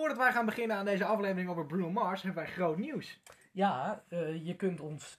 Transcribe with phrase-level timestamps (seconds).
[0.00, 3.20] Voordat wij gaan beginnen aan deze aflevering over Bruno Mars, hebben wij groot nieuws.
[3.52, 5.18] Ja, eh, je kunt ons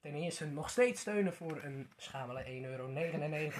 [0.00, 2.86] ten eerste nog steeds steunen voor een schamele 1,99 euro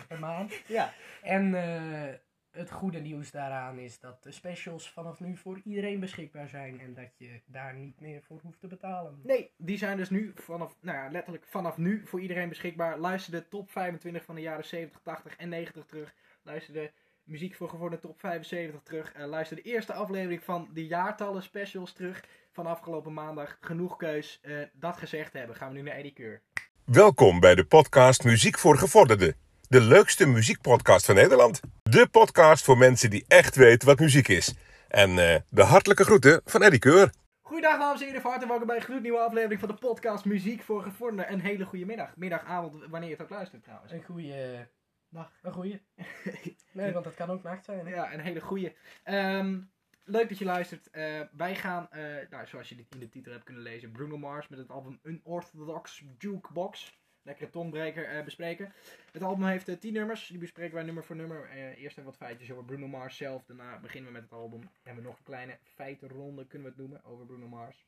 [0.08, 0.62] per maand.
[0.66, 0.92] Ja.
[1.22, 2.14] En eh,
[2.50, 6.94] het goede nieuws daaraan is dat de specials vanaf nu voor iedereen beschikbaar zijn en
[6.94, 9.20] dat je daar niet meer voor hoeft te betalen.
[9.22, 12.98] Nee, die zijn dus nu vanaf, nou ja, letterlijk vanaf nu voor iedereen beschikbaar.
[12.98, 16.14] Luister de top 25 van de jaren 70, 80 en 90 terug.
[16.42, 16.90] Luister de
[17.30, 19.12] muziek voor geworden top 75 terug.
[19.16, 23.56] Uh, luister de eerste aflevering van de jaartallen specials terug van afgelopen maandag.
[23.60, 24.40] Genoeg keus.
[24.42, 26.42] Uh, dat gezegd hebben, gaan we nu naar Eddie Keur.
[26.84, 29.34] Welkom bij de podcast Muziek voor Gevorderden.
[29.68, 31.60] De leukste muziekpodcast van Nederland.
[31.82, 34.54] De podcast voor mensen die echt weten wat muziek is.
[34.88, 37.12] En uh, de hartelijke groeten van Eddie Keur.
[37.40, 40.62] Goedendag dames en heren, van harte welkom bij een gloednieuwe aflevering van de podcast Muziek
[40.62, 41.32] voor Gevorderden.
[41.32, 43.92] Een hele goede middag, middag, avond, wanneer je het ook luistert trouwens.
[43.92, 44.68] Een goede
[45.10, 45.38] dag.
[45.42, 45.80] Een goede.
[46.72, 47.86] nee, want dat kan ook nacht zijn.
[47.86, 47.94] Hè?
[47.94, 48.74] Ja, een hele goede.
[49.04, 49.70] Um,
[50.04, 50.88] leuk dat je luistert.
[50.92, 54.48] Uh, wij gaan, uh, nou, zoals je in de titel hebt kunnen lezen, Bruno Mars
[54.48, 56.98] met het album Unorthodox Jukebox.
[57.22, 58.72] Lekkere tongbreker uh, bespreken.
[59.12, 60.26] Het album heeft 10 nummers.
[60.26, 61.50] Die bespreken wij nummer voor nummer.
[61.50, 63.44] eerst even wat feitjes over Bruno Mars zelf.
[63.44, 64.70] Daarna beginnen we met het album.
[64.82, 67.86] Hebben we nog een kleine feitenronde, kunnen we het noemen, over Bruno Mars.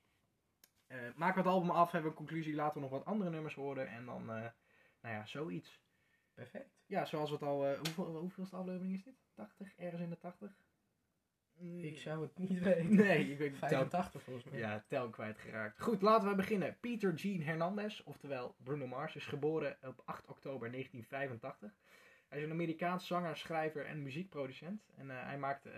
[1.15, 2.55] maken we het album af, hebben we een conclusie.
[2.55, 3.89] Laten we nog wat andere nummers horen.
[3.89, 4.53] En dan, nou
[5.15, 5.82] ja, zoiets.
[6.43, 6.71] Perfect.
[6.87, 7.71] Ja, zoals we het al.
[7.71, 9.15] Uh, hoeveel, hoeveelste aflevering is dit?
[9.35, 9.75] 80?
[9.77, 10.51] Ergens in de 80?
[11.59, 11.85] Mm.
[11.85, 12.95] Ik zou het niet weten.
[12.95, 14.59] Nee, ik weet 85 volgens mij.
[14.59, 15.81] Ja, tel kwijtgeraakt.
[15.81, 16.77] Goed, laten we beginnen.
[16.81, 21.75] Peter Gene Hernandez, oftewel Bruno Mars, is geboren op 8 oktober 1985.
[22.29, 24.83] Hij is een Amerikaans zanger, schrijver en muziekproducent.
[24.97, 25.73] En uh, hij maakt uh,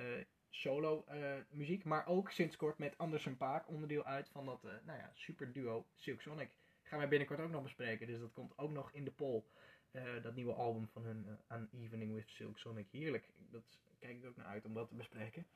[0.51, 1.05] solo
[1.51, 5.53] muziek, maar ook sinds kort met Anderson Paak onderdeel uit van dat nou ja, super
[5.53, 6.57] duo Silk Sonic.
[6.83, 9.45] Gaan wij binnenkort ook nog bespreken, dus dat komt ook nog in de poll.
[9.97, 12.87] Uh, dat nieuwe album van hun, uh, An Evening with Silk Sonic.
[12.91, 13.29] Heerlijk.
[13.51, 13.63] Dat
[13.99, 15.47] kijk ik ook naar uit om dat te bespreken.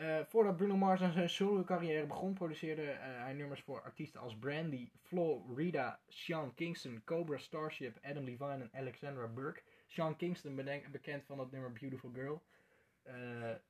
[0.00, 4.36] Uh, voordat Bruno Mars aan zijn solo carrière begon, produceerde hij nummers voor artiesten als
[4.36, 9.62] Brandy, Flo, Rita, Sean Kingston, Cobra Starship, Adam Levine en Alexandra Burke.
[9.86, 10.54] Sean Kingston
[10.90, 12.42] bekend van het nummer Beautiful Girl.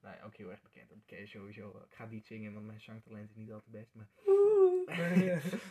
[0.00, 0.88] nou, ook heel erg bekend.
[0.88, 1.68] Dat ken je sowieso.
[1.68, 3.94] Ik ga niet zingen, want mijn zangtalent is niet altijd best.
[3.94, 4.08] Maar...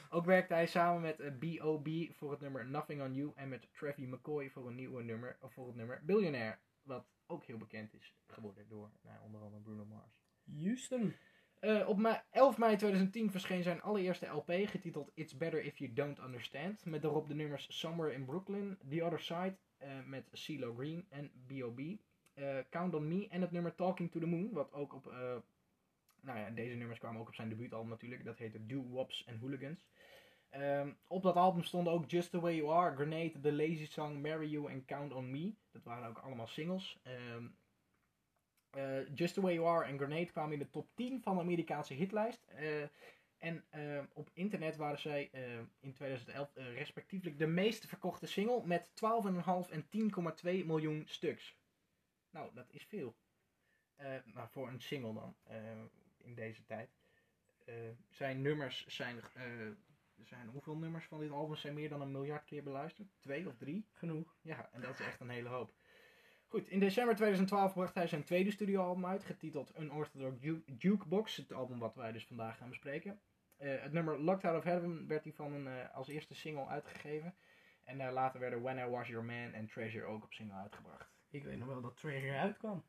[0.09, 1.87] ook werkte hij samen met B.O.B.
[2.11, 5.53] voor het nummer Nothing on You en met Trevi McCoy voor een nieuwe nummer, of
[5.53, 9.85] voor het nummer Billionaire, wat ook heel bekend is geworden door nou, onder andere Bruno
[9.85, 10.19] Mars.
[10.59, 11.15] Houston.
[11.61, 15.93] Uh, op ma 11 mei 2010 verscheen zijn allereerste LP getiteld It's Better If You
[15.93, 20.73] Don't Understand, met daarop de nummers Somewhere in Brooklyn, The Other Side uh, met CeeLo
[20.73, 21.79] Green en B.O.B.
[21.79, 25.13] Uh, Count on Me en het nummer Talking to the Moon, wat ook op
[26.25, 28.23] nou ja, deze nummers kwamen ook op zijn debuutalbum natuurlijk.
[28.23, 29.85] Dat heette Do Wops and Hooligans.
[30.57, 34.21] Um, op dat album stonden ook Just The Way You Are, Grenade, The Lazy Song,
[34.21, 35.53] Marry You en Count On Me.
[35.71, 36.99] Dat waren ook allemaal singles.
[37.35, 37.57] Um,
[38.75, 41.41] uh, Just The Way You Are en Grenade kwamen in de top 10 van de
[41.41, 42.45] Amerikaanse hitlijst.
[42.59, 42.83] Uh,
[43.37, 45.29] en uh, op internet waren zij
[45.79, 49.85] in 2011 respectievelijk de meest verkochte single met 12,5 en
[50.61, 51.57] 10,2 miljoen stuks.
[52.29, 53.15] Nou, dat is veel.
[54.25, 55.35] nou, voor een single dan
[56.25, 56.89] in deze tijd.
[57.65, 57.75] Uh,
[58.09, 59.71] zijn nummers zijn, uh,
[60.21, 60.47] zijn.
[60.47, 63.07] Hoeveel nummers van dit album zijn meer dan een miljard keer beluisterd?
[63.19, 63.87] Twee of drie?
[63.91, 64.35] Genoeg.
[64.41, 65.73] Ja, en dat is echt een hele hoop.
[66.47, 70.37] Goed, in december 2012 bracht hij zijn tweede studioalbum uit, getiteld Unorthodox
[70.77, 73.19] Jukebox, het album wat wij dus vandaag gaan bespreken.
[73.59, 77.35] Uh, het nummer Locked Out of Heaven werd hij van een, als eerste single uitgegeven.
[77.83, 81.13] En later werden When I Was Your Man en Treasure ook op single uitgebracht.
[81.29, 82.83] Ik weet nog wel dat Treasure uitkwam.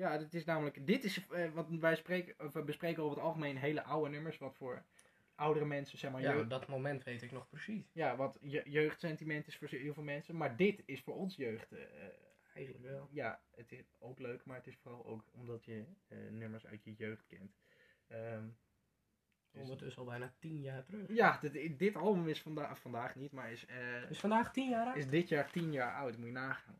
[0.00, 0.86] Ja, dit is namelijk.
[0.86, 4.38] Dit is uh, wat wij spreken, of we bespreken over het algemeen hele oude nummers.
[4.38, 4.82] Wat voor
[5.34, 6.20] oudere mensen, zeg maar.
[6.20, 7.90] Ja, dat moment weet ik nog precies.
[7.92, 10.36] Ja, wat je, jeugdsentiment is voor heel veel mensen.
[10.36, 11.72] Maar dit is voor ons jeugd.
[11.72, 11.78] Uh,
[12.54, 13.08] Eigenlijk wel.
[13.10, 16.84] Ja, het is ook leuk, maar het is vooral ook omdat je uh, nummers uit
[16.84, 17.56] je jeugd kent.
[18.12, 18.56] Um,
[19.50, 21.08] dus Ondertussen al bijna tien jaar terug.
[21.08, 23.66] Ja, dit, dit album is vanda vandaag niet, maar is...
[24.08, 24.96] is vandaag tien jaar oud?
[24.96, 26.78] Is dit jaar tien jaar oud, moet je nagaan.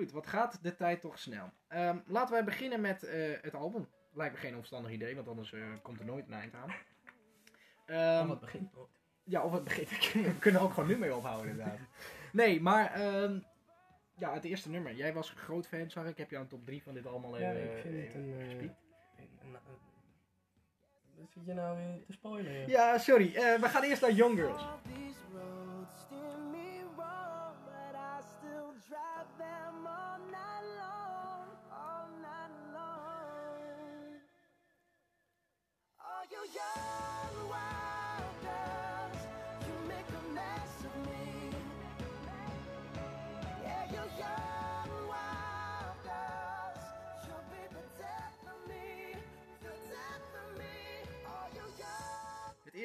[0.00, 1.50] Goed, wat gaat de tijd toch snel.
[1.68, 3.88] Um, laten wij beginnen met uh, het album.
[4.12, 6.70] Lijkt me geen onverstandig idee, want anders uh, komt er nooit een eind aan.
[8.20, 8.88] Um, of het begint nooit.
[9.24, 10.12] Ja, of het begint.
[10.12, 11.78] We kunnen ook gewoon nu mee ophouden inderdaad.
[12.32, 13.44] Nee, maar um,
[14.18, 14.94] ja, het eerste nummer.
[14.94, 16.18] Jij was groot fan, zag ik.
[16.18, 18.70] Heb jou een top 3 van dit allemaal ja, even Ja, ik vind het een...
[21.28, 22.68] Zit je nou weer te spoilen?
[22.68, 23.26] Ja, sorry.
[23.26, 24.62] Uh, we gaan eerst naar Young Girls.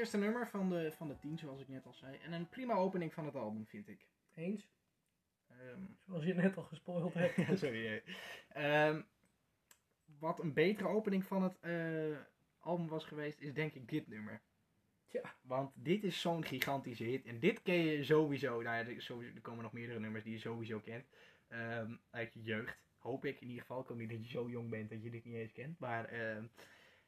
[0.06, 2.18] Eerste nummer van de, van de tien, zoals ik net al zei.
[2.18, 4.08] En een prima opening van het album, vind ik.
[4.34, 4.68] Eens?
[5.48, 7.36] Ehm, Zoals je net al gespoild hebt.
[7.48, 7.86] ja, sorry.
[7.86, 8.88] eh.
[8.88, 9.02] Ehm,
[10.20, 12.18] wat een betere opening van het eh,
[12.60, 14.42] album was geweest, is denk ik dit nummer.
[15.08, 15.36] Tja.
[15.42, 17.26] Want dit is zo'n gigantische hit.
[17.26, 18.62] En dit ken je sowieso.
[18.62, 21.06] Nou ja, er, sowieso, komen nog meerdere nummers die je sowieso kent.
[21.48, 22.84] ehm, uit je jeugd.
[22.98, 23.82] Hoop ik in ieder geval.
[23.82, 25.80] Ik hoop niet dat je zo jong bent dat je dit niet eens kent.
[25.80, 26.06] Maar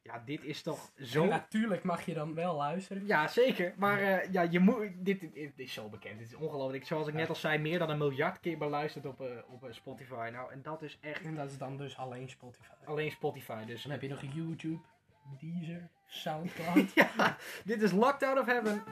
[0.08, 1.24] ja, dit is toch zo...
[1.24, 3.06] En natuurlijk mag je dan wel luisteren.
[3.06, 3.74] Ja, zeker.
[3.78, 6.20] Maar eh, ja, je moet, dit, dit, dit is zo bekend.
[6.20, 6.86] Dit is ongelooflijk.
[6.86, 9.74] Zoals ik net al zei, meer dan een miljard keer beluisterd op, eh, op eh,
[9.74, 10.30] Spotify.
[10.32, 12.72] Nou, en dat is echt En dat is dan dus alleen Spotify.
[12.86, 13.66] alleen Spotify.
[13.66, 14.80] Dus Dan heb je nog YouTube,
[15.40, 16.94] Deezer, Soundcloud.
[16.94, 18.84] ja, dit is Locked Out of Heaven.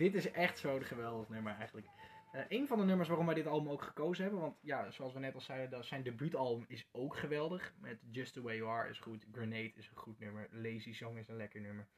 [0.00, 1.86] Dit is echt zo'n geweldig nummer eigenlijk.
[2.32, 5.12] Eh een van de nummers waarom wij dit album ook gekozen hebben, want ja, zoals
[5.12, 7.74] we net al zeiden, dat zijn debuutalbum is ook geweldig.
[7.78, 11.16] Met Just The Way You Are is goed, Grenade is een goed nummer, Lazy Song
[11.16, 11.88] is een lekker nummer.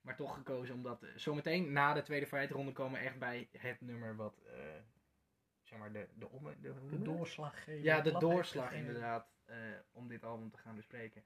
[0.00, 3.80] Maar toch gekozen omdat eh, zometeen na de tweede feitronde komen we echt bij het
[3.80, 4.54] nummer wat, eh,
[5.62, 7.82] zeg maar, de, de, om, de, De doorslag geven.
[7.82, 9.32] Ja, de doorslag inderdaad,
[9.92, 11.24] om dit album te gaan bespreken.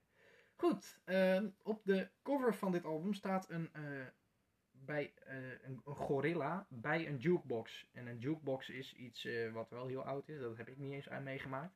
[0.57, 3.71] Goed, ehm, op de cover van dit album staat een,
[4.85, 7.87] bij, eh, een, een gorilla bij een jukebox.
[7.93, 10.93] En een jukebox is iets eh, wat wel heel oud is, dat heb ik niet
[10.93, 11.75] eens aan meegemaakt.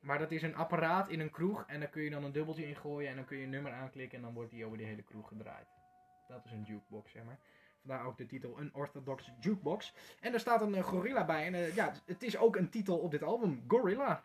[0.00, 2.66] Maar dat is een apparaat in een kroeg en daar kun je dan een dubbeltje
[2.66, 4.84] in gooien en dan kun je een nummer aanklikken en dan wordt die over de
[4.84, 5.68] hele kroeg gedraaid.
[6.28, 7.38] Dat is een jukebox, zeg maar.
[7.80, 9.94] Vandaar ook de titel Unorthodox Jukebox.
[10.20, 11.52] En er staat een eh, gorilla bij.
[11.52, 14.24] En ja, het is ook een titel op dit album, Gorilla.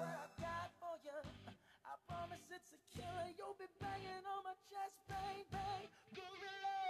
[0.00, 1.18] What I've got for you,
[1.84, 3.28] I promise it's a killer.
[3.36, 5.84] You'll be banging on my chest, bang, bang,
[6.16, 6.80] gorilla.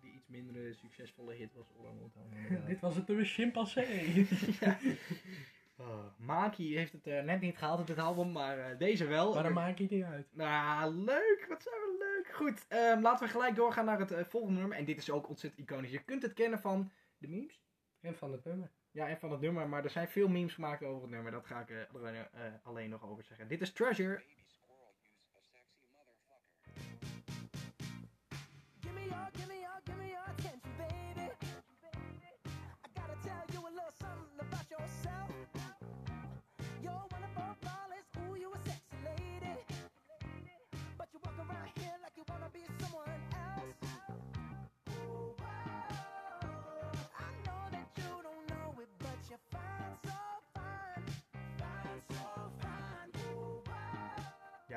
[0.00, 1.98] Die iets minder succesvolle hit was Orang.
[2.70, 4.26] Dit was het nummer Chimpansee.
[5.80, 9.34] Oh, Maki heeft het eh, net niet gehaald op dit album, maar eh, deze wel.
[9.34, 10.26] maar dan maak je het niet uit.
[10.32, 11.46] Nou, leuk.
[11.48, 12.34] Wat zijn we leuk.
[12.34, 14.78] Goed, ehm, laten we gelijk doorgaan naar het volgende nummer.
[14.78, 15.90] En dit is ook ontzettend iconisch.
[15.90, 17.62] Je kunt het kennen van de memes.
[18.00, 18.70] En van het nummer.
[18.90, 19.68] Ja, en van het nummer.
[19.68, 21.32] Maar er zijn veel memes gemaakt over het nummer.
[21.32, 21.88] Dat ga ik er
[22.62, 23.48] alleen nog over zeggen.
[23.48, 24.22] Dit is Treasure.
[28.80, 30.17] Give me your, give me your, give me your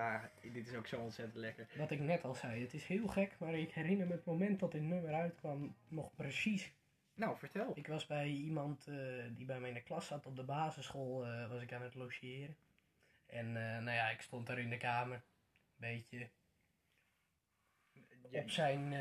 [0.01, 1.67] Ja, dit is ook zo ontzettend lekker.
[1.77, 4.59] Wat ik net al zei, het is heel gek, maar ik herinner me het moment
[4.59, 6.73] dat dit nummer uitkwam nog precies.
[7.13, 7.71] Nou, vertel.
[7.77, 8.95] Ik was bij iemand eh,
[9.31, 11.95] die bij mij in de klas zat op de basisschool, eh, was ik aan het
[11.95, 12.55] logeren.
[13.25, 15.21] En eh, nou ja, ik stond daar in de kamer, een
[15.77, 16.29] beetje
[18.31, 18.93] op zijn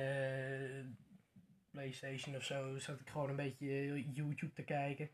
[1.70, 5.10] Playstation of zo, zat ik gewoon een beetje YouTube te kijken.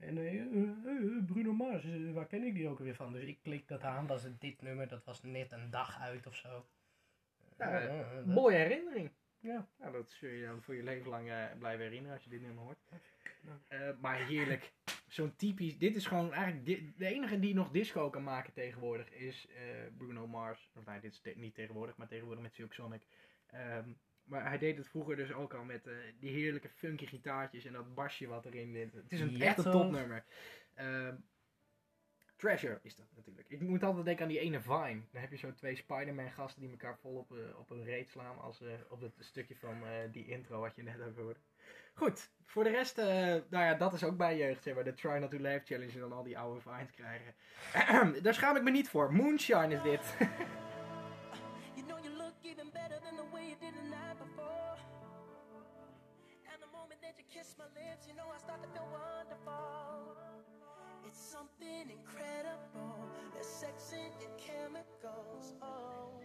[0.00, 3.12] En eh, Bruno Mars, waar ken ik die ook weer van?
[3.12, 6.26] Dus ik klik dat aan, was het dit nummer, dat was net een dag uit
[6.26, 6.66] of zo.
[7.58, 9.10] Ja, dat- Mooie herinnering.
[9.38, 9.68] Ja.
[9.78, 12.64] Nou, dat zul je dan voor je leven lang blijven herinneren als je dit nummer
[12.64, 12.78] hoort.
[14.00, 14.72] Maar heerlijk.
[15.08, 15.78] Zo'n typisch.
[15.78, 16.98] Dit is gewoon eigenlijk.
[16.98, 19.48] de enige die nog disco kan maken tegenwoordig is
[19.96, 20.70] Bruno Mars.
[20.74, 23.02] Of nee, dit is te- niet tegenwoordig, maar tegenwoordig met Silk Sonic.
[23.46, 23.88] Ehm,
[24.30, 27.72] maar hij deed het vroeger dus ook al met eh, die heerlijke funky gitaartjes en
[27.72, 28.94] dat basje wat erin zit.
[28.94, 29.72] Het is een Ja, echt een toch?
[29.72, 30.24] topnummer.
[30.74, 31.14] Ehm,
[32.36, 33.48] Treasure is dat natuurlijk.
[33.48, 35.00] Ik moet altijd denken aan die ene Vine.
[35.10, 38.10] Dan heb je zo twee Spider-Man gasten die elkaar vol op, eh, op een reet
[38.10, 38.38] slaan.
[38.38, 39.82] Als eh, op het stukje van
[40.12, 41.40] die intro wat je net hoorde.
[41.94, 44.84] Goed, voor de rest, nou ja, dat is ook bij jeugd, zeg maar.
[44.84, 47.34] De Try Not To Laugh Challenge en dan al die oude Vines krijgen.
[48.22, 49.12] Daar schaam ik me niet voor.
[49.12, 50.16] Moonshine is dit.
[53.50, 54.78] You the did the night before.
[56.46, 60.14] And the moment that you kiss my lips, you know I start to feel wonderful.
[61.02, 62.94] It's something incredible.
[63.34, 65.58] There's sex in your chemicals.
[65.60, 66.19] Oh,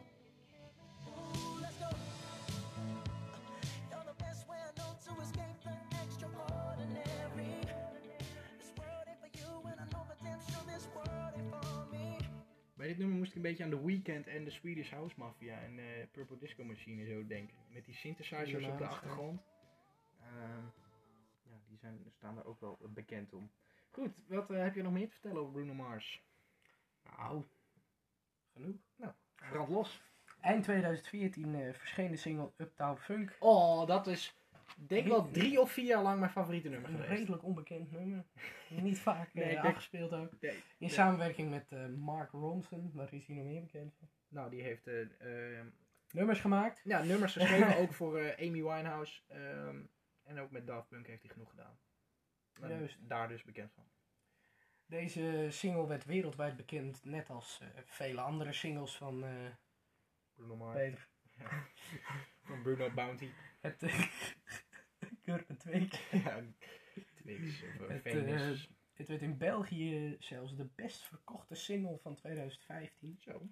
[12.86, 15.60] Bij dit nummer moest ik een beetje aan The Weeknd en de Swedish House Mafia
[15.60, 17.58] en eh, Purple Disco Machine zo denken.
[17.70, 19.42] Met die synthesizers op de achtergrond.
[20.22, 20.64] Ehm,
[21.44, 23.52] ja, die zijn, staan er ook wel bekend om.
[23.92, 26.24] Goed, wat eh, heb je nog meer te vertellen over Bruno Mars?
[27.04, 27.44] Nou,
[28.54, 28.76] genoeg.
[29.36, 30.02] Brand los.
[30.42, 33.36] Eind 2014 eh, verscheen de single Uptown Funk.
[33.40, 34.36] Oh, dat is
[34.76, 37.18] denk wel drie of vier jaar lang mijn favoriete nummer Een geweest.
[37.20, 38.26] redelijk onbekend nummer.
[38.70, 40.32] Niet vaak Nee, eh, afgespeeld ook.
[40.42, 40.90] Nee, In nee.
[40.90, 44.10] samenwerking met eh, Mark Ronson, waar is hij nog meer bekend van?
[44.28, 45.02] Nou, die heeft eh,
[45.60, 45.68] ehm,
[46.12, 46.82] Nummers gemaakt.
[46.84, 49.22] ja, nummers geschreven ook voor Amy Winehouse.
[49.28, 49.82] ehm,
[50.24, 51.78] en ook met Daft Punk heeft hij genoeg gedaan.
[52.54, 52.98] Juist.
[53.10, 53.84] Daar dus bekend van.
[54.86, 59.26] Deze single werd wereldwijd bekend, net als vele andere singles van
[60.34, 60.76] Bruno Mars.
[60.76, 61.08] Peter.
[62.44, 63.30] Van Bruno Bounty.
[63.66, 63.84] Het
[65.24, 66.22] Kurken twee keer.
[66.24, 68.70] ja, of eh, Het, Venus.
[68.94, 73.18] Het werd in België zelfs de best verkochte single van 2015.
[73.20, 73.50] Zo.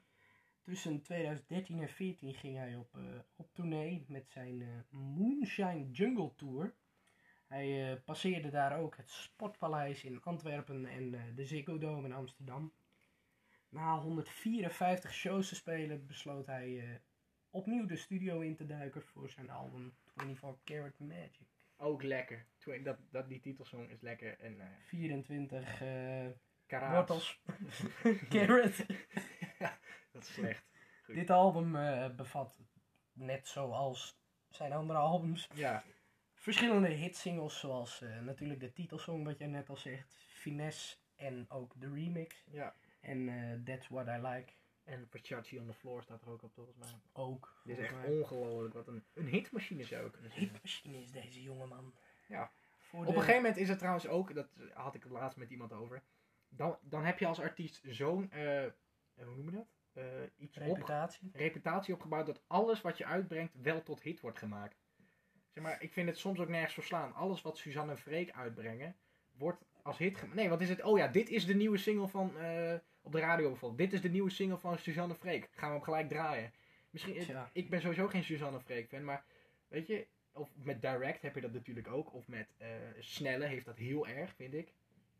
[0.62, 6.36] Tussen 2013 en 2014 ging hij op, eh, op tournee met zijn eh, Moonshine Jungle
[6.36, 6.76] Tour.
[7.54, 12.14] Hij eh, passeerde daar ook het Sportpaleis in Antwerpen en eh, de Ziggo Dome in
[12.14, 12.74] Amsterdam.
[13.70, 16.96] Na 154 shows te spelen besloot hij eh,
[17.54, 21.48] opnieuw de studio in te duiken voor zijn album 24 Karat Magic.
[21.78, 22.46] Ook lekker.
[22.84, 24.40] Dat, dat, die titelsong is lekker.
[24.40, 26.26] En eh 24 eh
[26.68, 26.96] Karaats.
[26.96, 27.42] wortels.
[28.30, 28.86] Carrot.
[30.12, 30.64] Dat is slecht.
[31.04, 31.16] Goed.
[31.16, 32.58] Dit album eh, bevat,
[33.14, 34.20] net zoals
[34.50, 35.84] zijn andere albums, Ja,
[36.34, 41.74] verschillende hitsingles zoals eh, natuurlijk de titelsong wat jij net al zegt, Finesse en ook
[41.80, 42.44] de remix.
[42.52, 42.76] ja.
[43.02, 46.54] En eh, That's What I Like En Versace on the Floor staat er ook op
[46.54, 47.00] volgens mij.
[47.14, 47.62] ook.
[47.64, 48.74] Dit is echt ongelooflijk.
[48.74, 50.50] Wat een, een hitmachine zou ik kunnen zeggen.
[50.50, 51.94] Hitmachine is deze jongeman.
[52.28, 52.52] Ja.
[52.78, 55.38] Voor Op de een gegeven moment is het trouwens ook, dat had ik het laatst
[55.38, 56.04] met iemand over.
[56.50, 58.66] Dan, dan heb je als artiest zo'n, eh,
[59.16, 59.68] hoe noem je dat?
[59.94, 60.04] Eh,
[60.38, 61.30] iets op, reputatie.
[61.34, 64.82] reputatie opgebouwd dat alles wat je uitbrengt wel tot hit wordt gemaakt.
[65.50, 67.14] Zeg maar, ik vind het soms ook nergens verslaan.
[67.14, 68.96] Alles wat Suzanne en Freek uitbrengen,
[69.32, 70.36] wordt als hit gemaakt.
[70.36, 70.84] Nee, wat is het?
[70.84, 73.80] Oh ja, dit is de nieuwe single van, eh, op de radio bijvoorbeeld.
[73.80, 75.50] Dit is de nieuwe single van Suzanne Freek.
[75.52, 76.52] Gaan we hem gelijk draaien.
[76.90, 77.16] Misschien,
[77.52, 79.24] ik ben sowieso geen Suzanne Freek fan, maar
[79.68, 82.14] weet je, of met Direct heb je dat natuurlijk ook.
[82.14, 82.68] Of met eh,
[83.00, 84.74] Snelle heeft dat heel erg, vind ik.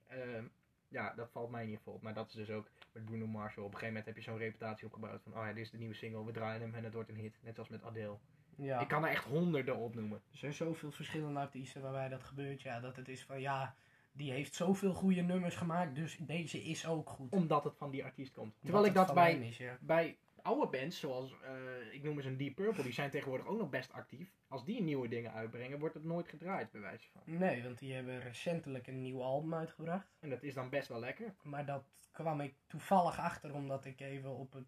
[0.08, 0.46] Ehm,
[0.88, 2.02] ja, dat valt mij in ieder geval op.
[2.02, 3.58] Maar dat is dus ook met Bruno Mars.
[3.58, 5.78] Op een gegeven moment heb je zo'n reputatie opgebouwd van, oh ja, dit is de
[5.78, 7.38] nieuwe single, we draaien hem en het wordt een hit.
[7.42, 8.18] Net als met Adele.
[8.56, 8.80] Ja.
[8.80, 10.22] Ik kan er echt honderden opnoemen.
[10.32, 12.62] Er zijn zoveel verschillende artiesten waarbij dat gebeurt.
[12.62, 13.76] Ja, dat het is van ja,
[14.14, 17.32] die heeft zoveel goede nummers gemaakt, dus deze is ook goed.
[17.32, 18.56] Omdat het van die artiest komt.
[18.62, 19.78] Terwijl ik dat bij, hem is, ja.
[19.82, 23.58] bij oude bands, zoals eh, ik noem eens een Deep Purple, die zijn tegenwoordig ook
[23.58, 24.32] nog best actief.
[24.48, 27.22] Als die nieuwe dingen uitbrengen, wordt het nooit gedraaid, bij wijze van.
[27.26, 30.08] Nee, want die hebben recentelijk een nieuw album uitgebracht.
[30.20, 31.36] En dat is dan best wel lekker.
[31.42, 34.68] Maar dat kwam ik toevallig achter omdat ik even op het,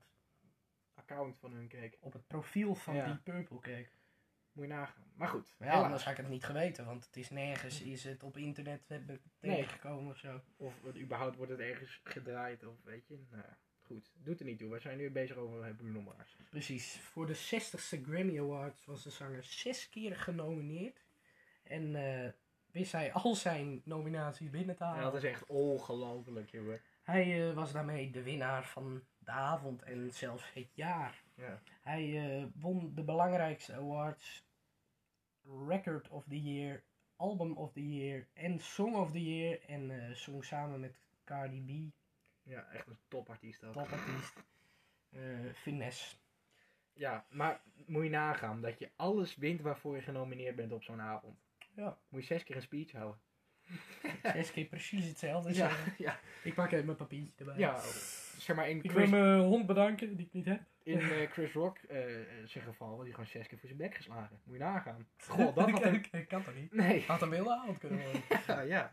[0.96, 1.98] Account van hun keek.
[2.00, 3.06] op het profiel van Ja.
[3.06, 3.95] Deep Purple keek.
[4.56, 5.04] Moet je nagaan.
[5.16, 8.04] Maar goed, Maar ja, anders had ik het niet geweten, want het is nergens is
[8.04, 8.82] het op internet
[9.40, 10.42] tegengekomen of zo.
[10.58, 13.20] Of het, überhaupt wordt het ergens gedraaid, of weet je.
[13.30, 14.12] Nou ja, goed.
[14.24, 14.70] Doet er niet toe.
[14.72, 16.36] We zijn nu bezig over Bruno Mars.
[16.50, 17.00] Precies.
[17.00, 21.06] Voor de 60ste Grammy Awards was de zanger zes keer genomineerd.
[21.64, 22.32] En eh,
[22.72, 25.04] wist hij al zijn nominaties binnen te Ja, halen.
[25.04, 26.82] dat is echt ongelooflijk, jongen.
[27.04, 31.24] Hij eh, was daarmee de winnaar van de avond en zelfs het jaar.
[31.36, 31.62] Ja.
[31.82, 34.45] Hij eh, won de belangrijkste awards:
[35.68, 36.84] Record of the Year,
[37.18, 39.60] Album of the Year en Song of the Year.
[39.68, 41.94] En eh, zong samen met Cardi B,
[42.50, 43.74] ja, echt een topartiest ook.
[43.74, 44.44] topartiest,
[45.10, 45.20] eh
[45.54, 46.16] Finesse.
[46.94, 51.02] Ja, maar moet je nagaan dat je alles wint waarvoor je genomineerd bent op zo'n
[51.02, 51.38] avond.
[51.74, 51.98] Ja.
[52.10, 53.20] Moet je zes keer een speech houden.
[54.34, 55.54] Zes keer precies hetzelfde
[55.98, 57.58] ja, Ik pak even mijn papiertje erbij.
[57.58, 57.82] ja.
[58.38, 60.62] Zeg maar in Ik wil mijn hond bedanken die ik niet heb.
[60.84, 61.98] in, eh, Chris Rock eh,
[62.46, 64.40] zijn geval hij gewoon zes keer voor zijn bek geslagen.
[64.44, 65.08] Moet je nagaan.
[65.28, 65.68] Goh, dat
[66.12, 66.74] ik kan toch niet?
[66.74, 67.04] Nee.
[67.08, 68.22] Had een wilde avond kunnen worden.
[68.48, 68.92] Ja, ja.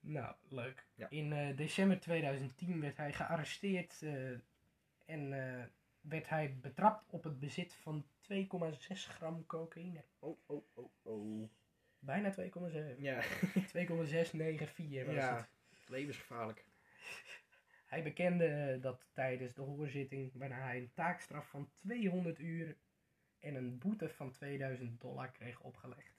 [0.00, 0.86] nou, leuk.
[0.94, 1.10] Ja.
[1.10, 4.04] In eh, december 2010 werd hij gearresteerd
[5.06, 5.30] en
[6.00, 8.36] werd hij betrapt op het bezit van 2,6
[8.88, 10.04] gram cocaïne.
[10.18, 11.50] Oh, oh, oh, oh.
[11.98, 12.38] Bijna 2,7.
[12.98, 13.20] Ja,
[13.66, 15.36] 2,694 was Ja.
[15.36, 15.48] het.
[15.88, 16.64] levensgevaarlijk.
[17.88, 22.76] Hij bekende eh, dat tijdens de hoorzitting, waarna hij een taakstraf van 200 uur
[23.38, 26.16] en een boete van 2000 dollar kreeg opgelegd.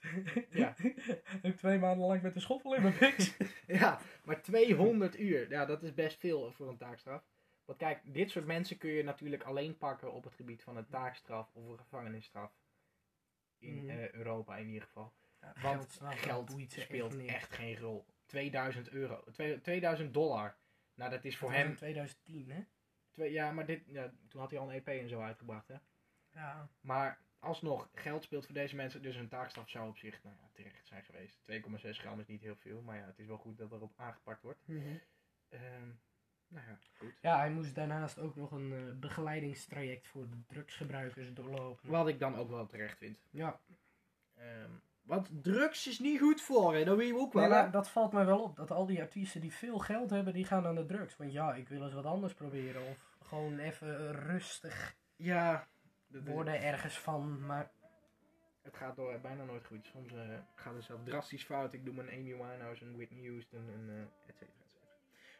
[0.50, 0.74] Ja.
[1.42, 3.36] Heb twee maanden lang met de schoffel in mijn pik.
[3.80, 7.24] Ja, maar 200 uur, ja, dat is best veel voor een taakstraf.
[7.64, 10.88] Want kijk, dit soort mensen kun je natuurlijk alleen pakken op het gebied van een
[10.88, 12.52] taakstraf of een gevangenisstraf.
[13.58, 13.88] In Mhm.
[13.90, 15.12] eh, Europa in ieder geval.
[15.40, 18.06] Ja, Want geld ze speelt echt geen rol.
[18.30, 20.56] 2000 euro, twee- 2000 dollar.
[20.94, 21.68] Nou, dat is voor Dat hem.
[21.68, 22.64] in 2010, hè?
[23.10, 25.76] Twee, ja, maar dit, ja, toen had hij al een EP en zo uitgebracht, hè.
[26.32, 26.68] Ja.
[26.80, 30.48] Maar alsnog, geld speelt voor deze mensen, dus een taakstraf zou op zich nou ja,
[30.52, 31.38] terecht zijn geweest.
[31.44, 34.42] 2,6 gram is niet heel veel, maar ja, het is wel goed dat erop aangepakt
[34.42, 34.60] wordt.
[35.48, 35.88] Ehm,
[36.48, 37.12] nou ja, goed.
[37.20, 41.90] Ja, hij moest daarnaast ook nog een eh, begeleidingstraject voor drugsgebruikers doorlopen.
[41.90, 43.18] Wat ik dan ook wel terecht vind.
[43.30, 43.60] Ja,
[44.34, 44.70] Ehm,
[45.10, 47.48] want drugs is niet goed voor je, dat weet je ook wel.
[47.48, 48.56] nee, dat valt mij wel op.
[48.56, 51.16] Dat al die artiesten die veel geld hebben, die gaan aan de drugs.
[51.16, 52.82] Want ja, ik wil eens wat anders proberen.
[52.88, 55.66] Of gewoon even rustig Ja,
[56.06, 57.46] worden ergens van.
[57.46, 57.70] Maar
[58.62, 59.86] het gaat door bijna nooit goed.
[59.86, 61.72] Soms eh, gaat het zelf drastisch fout.
[61.72, 64.90] Ik doe mijn Amy Winehouse en Whitney Houston en eh et cetera, et cetera.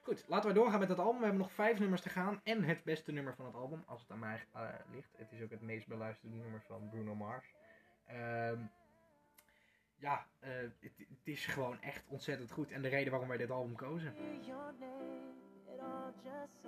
[0.03, 1.19] Goed, laten we doorgaan met het album.
[1.19, 2.41] We hebben nog vijf nummers te gaan.
[2.45, 5.11] En het beste nummer van het album, als het aan mij eh, ligt.
[5.17, 7.55] Het is ook het meest beluisterde nummer van Bruno Mars.
[8.07, 8.63] Ehm,
[10.01, 10.93] ja, eh, het,
[11.25, 12.71] is gewoon echt ontzettend goed.
[12.71, 14.15] En de reden waarom wij dit album kozen.
[14.41, 15.35] Your name,
[15.67, 16.61] it all just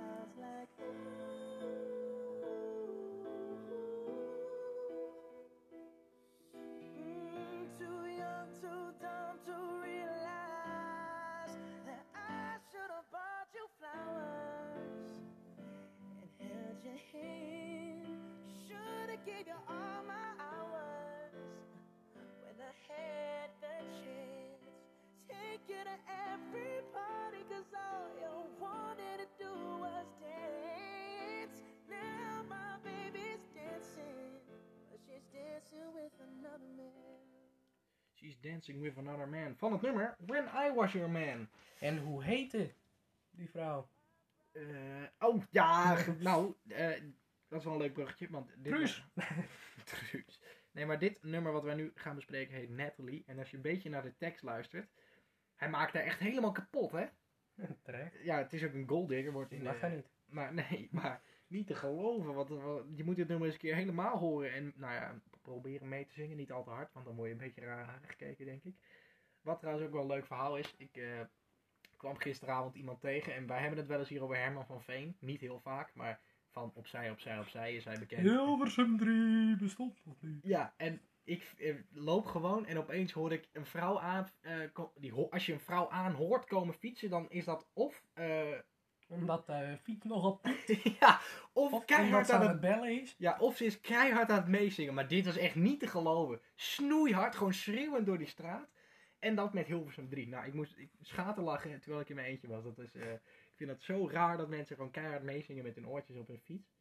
[25.53, 25.99] Take you to
[26.33, 29.53] every party, cause all you wanted to do
[29.85, 31.61] was dance.
[31.91, 34.41] Now my baby's dancing,
[34.89, 37.21] but she's dancing with another man.
[38.15, 39.55] She's Dancing with Another Man.
[39.57, 41.49] Van het nummer When I Was Your Man.
[41.81, 42.73] En hoe heette
[43.31, 43.89] die vrouw?
[44.53, 44.63] Eh,
[45.19, 47.01] oh, ja, nou, eh,
[47.49, 49.05] dat is wel een leuk bruggetje, want dit Truus.
[49.85, 50.43] Truus.
[50.71, 53.23] Nee, maar dit nummer wat wij nu gaan bespreken heet Natalie.
[53.27, 54.91] En als je een beetje naar de tekst luistert,
[55.63, 57.05] hij maakt haar echt helemaal kapot, hè?
[57.83, 58.23] Terecht.
[58.23, 60.11] Ja, het is ook een golddigger, wordt in Die mag hij niet.
[60.27, 63.75] Maar nee, maar niet te geloven, want want je moet dit nummer eens een keer
[63.75, 64.53] helemaal horen.
[64.53, 67.33] En nou ja, proberen mee te zingen, niet al te hard, want dan word je
[67.33, 68.75] een beetje raar aangekeken, denk ik.
[69.41, 71.21] Wat trouwens ook wel een leuk verhaal is, ik eh,
[71.97, 75.17] kwam gisteravond iemand tegen en wij hebben het wel eens hier over Herman van Veen.
[75.21, 78.23] Niet heel vaak, maar van opzij, opzij, opzij is hij bekend.
[78.23, 80.43] Hilversum 3 bestond nog niet.
[80.43, 84.29] Ja, en ik eh, loop gewoon en opeens hoor ik een vrouw aan.
[84.41, 84.55] eh,
[84.95, 88.05] die, als je een vrouw aan hoort komen fietsen, dan is dat of.
[88.13, 88.59] eh,
[89.09, 90.41] Omdat de fiets nogal
[91.01, 91.21] ja,
[91.53, 92.61] of, keihard aan het.
[92.61, 93.15] bellen is.
[93.19, 94.95] Ja, of ze is keihard aan het meezingen.
[94.95, 96.41] Maar dit was echt niet te geloven.
[96.55, 98.71] Snoeihard, gewoon schreeuwend door die straat.
[99.19, 100.29] En dat met Hilversum 3.
[100.29, 102.65] Nou, ik moest ik schaten lachen terwijl ik in mijn eentje was.
[102.65, 103.21] Dat is, ik
[103.55, 106.75] vind het zo raar dat mensen gewoon keihard meezingen met hun oortjes op hun fiets.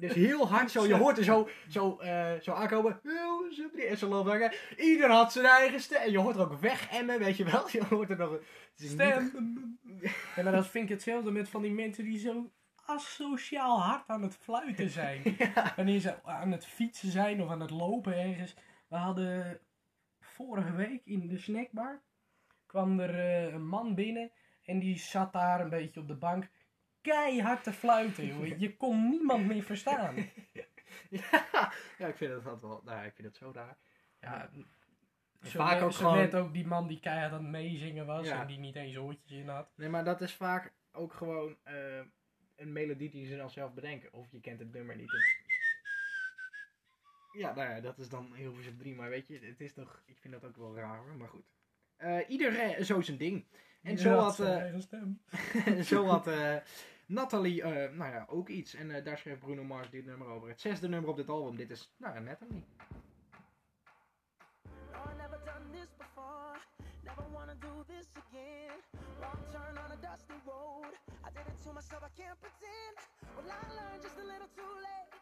[0.00, 3.00] Dus heel hard zo, je hoort er zo, zo, eh, zo aankomen.
[3.02, 3.86] Hilversum 3.
[3.86, 4.74] En loopt daar.
[4.76, 6.00] Ieder had zijn eigen stem.
[6.00, 7.68] En je hoort er ook wegemmen, weet je wel.
[7.72, 8.40] Je hoort er nog een...
[8.74, 9.32] Stem.
[10.36, 12.50] En dan vind ik hetzelfde met van die mensen die zo
[12.86, 15.36] asociaal hard aan het fluiten zijn.
[15.76, 18.54] Wanneer ze aan het fietsen zijn of aan het lopen ergens.
[18.88, 19.60] We hadden
[20.20, 22.02] vorige week in de snackbar
[22.66, 24.30] kwam er eh, een man binnen
[24.64, 26.50] en die zat daar een beetje op de bank
[27.00, 28.58] keihard te fluiten, joh.
[28.58, 30.14] Je kon niemand meer verstaan.
[31.10, 32.82] Ja, ja, ik vind altijd wel...
[32.84, 33.76] Nou, ik vind het zo raar.
[34.20, 34.50] Ja,
[35.42, 38.26] zo Vaak net- ook gewoon- net ook die man die keihard aan het meezingen was
[38.26, 38.40] Ja.
[38.40, 39.68] en die niet eens oortjes in had.
[39.76, 42.00] Nee, maar dat is vaak ook gewoon eh,
[42.56, 44.12] een melodie die ze dan zelf bedenken.
[44.12, 45.12] Of je kent het nummer niet.
[47.32, 48.94] Ja, nou ja, dat is dan heel veel 3.
[48.94, 50.02] Maar weet je, het is toch...
[50.06, 51.46] Ik vind dat ook wel raar hoor, maar goed.
[51.96, 53.44] Eh iedereen zo zijn ding.
[53.82, 55.20] En zo had, zijn
[55.66, 56.56] eh, zo had eh,
[57.06, 58.74] Nathalie, eh, nou ja, ook iets.
[58.74, 60.48] En eh, daar schreef Bruno Mars dit nummer over.
[60.48, 61.56] Het zesde nummer op dit album.
[61.56, 62.14] Dit is, nou
[71.70, 72.96] to myself, I can't pretend.
[73.36, 75.12] Well, I learned just a little too late.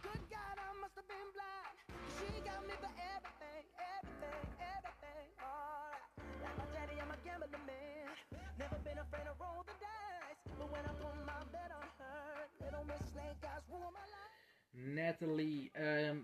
[0.00, 1.76] Good God, I must have been blind.
[2.16, 5.28] She got me for everything, everything, everything.
[5.36, 6.02] Alright.
[6.40, 7.97] Like my daddy, I'm a gambling man.
[8.58, 10.56] Never been afraid to roll the dice.
[10.58, 15.00] But when I put my bet on her, little Miss Snake Eyes ruined my life.
[15.00, 15.70] Natalie.
[15.72, 16.18] ehm,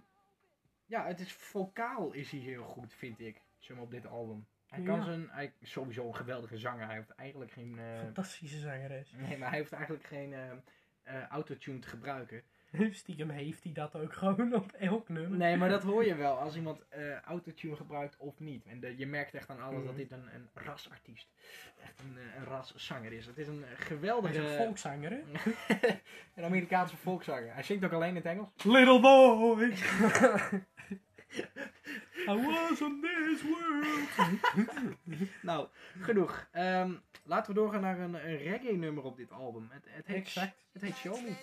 [0.87, 3.41] ja, het is vocaal is hij heel goed, vind ik.
[3.59, 4.47] Zeg maar op dit album.
[4.67, 5.03] Hij kan Ja.
[5.05, 6.87] zijn, hij is sowieso een geweldige zanger.
[6.87, 9.11] Hij heeft eigenlijk geen, eh, Fantastische zangeres.
[9.17, 10.33] nee, maar hij heeft eigenlijk geen
[11.03, 12.43] eh, autotune te gebruiken.
[12.91, 15.39] Stiekem heeft hij dat ook gewoon op elk nummer.
[15.39, 18.67] Nee, maar dat hoor je wel als iemand eh, autotune gebruikt of niet.
[18.67, 19.97] En de- je merkt echt aan alles dat Mhm.
[19.97, 21.29] dit een, een rasartiest,
[21.83, 23.27] echt een, eh, een raszanger is.
[23.27, 24.35] Het is een eh, Hij geweldige...
[24.43, 25.21] is een volkszanger, hè?
[26.35, 27.55] een Amerikaanse volkszanger.
[27.55, 28.49] Hij zingt ook alleen in het Engels.
[28.65, 29.63] Little boy!
[32.29, 34.31] I was on this world.
[35.43, 35.69] Nou,
[36.01, 36.49] genoeg.
[36.53, 36.93] Ehm,
[37.25, 39.69] laten we doorgaan naar een, een reggae nummer op dit album.
[39.71, 40.57] Het, het, heet, Exact.
[40.73, 41.35] het heet Show Me.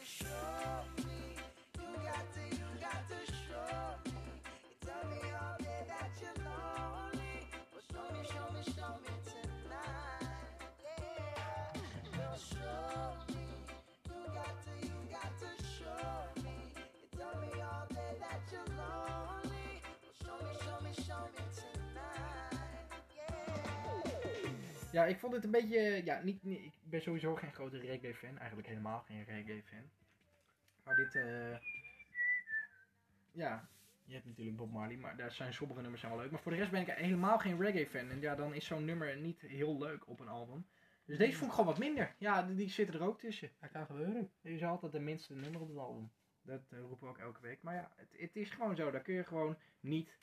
[24.91, 26.01] Ja, ik vond het een beetje...
[26.05, 28.37] Ja, niet, niet- ik ben sowieso geen grote reggae fan.
[28.37, 29.89] Eigenlijk helemaal geen reggae fan.
[30.83, 31.15] Maar dit...
[31.15, 31.57] eh
[33.31, 33.69] ja,
[34.05, 36.31] je hebt natuurlijk Bob Marley, maar daar zijn sommige nummers zijn wel leuk.
[36.31, 38.09] Maar voor de rest ben ik helemaal geen reggae fan.
[38.09, 40.65] En ja, dan is zo'n nummer niet heel leuk op een album.
[41.05, 42.15] Dus deze vond ik gewoon wat minder.
[42.17, 43.49] Ja, die, die zitten er ook tussen.
[43.59, 44.31] Dat kan gebeuren.
[44.41, 46.11] Er is altijd de minste nummer op het album.
[46.41, 47.61] Dat eh, roepen we ook elke week.
[47.61, 48.91] Maar ja, het, het is gewoon zo.
[48.91, 50.17] Daar kun je gewoon niet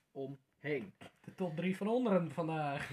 [0.62, 0.92] omheen.
[1.25, 2.90] De top 3 van onderen vandaag.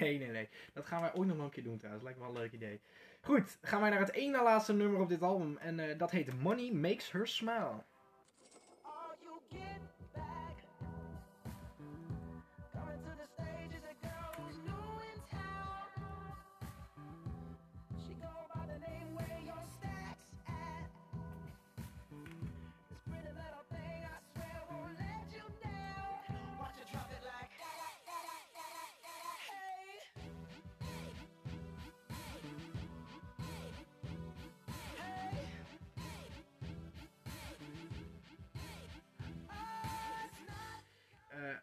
[0.00, 0.48] Nee, nee, nee.
[0.72, 2.04] Dat gaan wij ooit nog wel een keer doen trouwens.
[2.04, 2.80] Lijkt me wel een leuk idee.
[3.20, 5.56] Goed, gaan wij naar het ene laatste nummer op dit album.
[5.56, 7.82] En eh, dat heet Money Makes Her Smile.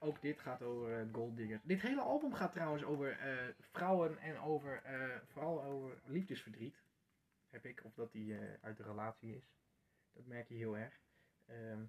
[0.04, 1.60] Ook dit gaat over eh, Gold Digger.
[1.64, 6.84] Dit hele album gaat trouwens over eh, vrouwen en over, eh, vooral over liefdesverdriet.
[7.50, 9.54] Heb ik, of dat die uit de relatie is.
[10.14, 11.00] Dat merk je heel erg.
[11.46, 11.82] Ehm,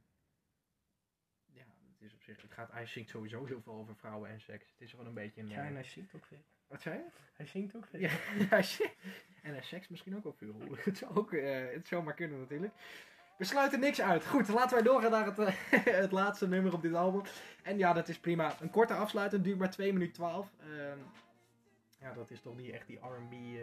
[1.47, 4.41] ja, het is op zich, het gaat, hij zingt sowieso heel veel over vrouwen en
[4.41, 4.71] seks.
[4.71, 5.49] Het is gewoon een beetje een...
[5.49, 6.45] Ja, en hij zingt ook veel.
[6.67, 7.07] wat zei je?
[7.33, 8.01] Hij zingt ook veel.
[8.01, 8.11] Ja,
[8.55, 8.97] hij zingt-
[9.43, 10.61] en hij seks misschien ook wel veel.
[10.77, 12.73] Het zou, ook, het zou maar kunnen natuurlijk.
[13.37, 14.27] We sluiten niks uit.
[14.27, 17.23] Goed, laten wij doorgaan naar het, eh, het laatste nummer op dit album.
[17.63, 18.55] En ja, dat is prima.
[18.61, 20.51] Een korte afsluiting, duurt maar 2 minuten 12.
[20.61, 20.99] Ehm,
[21.99, 23.59] ja, dat is toch niet echt die R&B eh, die,